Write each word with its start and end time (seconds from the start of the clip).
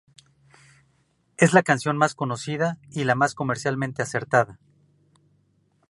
Es 1.37 1.53
la 1.53 1.61
canción 1.61 1.95
más 1.95 2.15
conocida 2.15 2.79
y 2.89 3.03
la 3.03 3.13
más 3.13 3.35
comercialmente 3.35 4.01
acertada. 4.01 4.57